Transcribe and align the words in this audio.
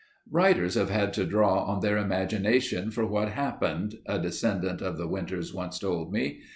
"Writers 0.31 0.73
have 0.73 0.89
had 0.89 1.13
to 1.13 1.27
draw 1.27 1.63
on 1.63 1.81
their 1.81 1.95
imagination 1.99 2.89
for 2.89 3.05
what 3.05 3.33
happened," 3.33 3.99
a 4.07 4.17
descendant 4.17 4.81
of 4.81 4.97
the 4.97 5.07
Winters 5.07 5.53
once 5.53 5.77
told 5.77 6.11
me. 6.11 6.39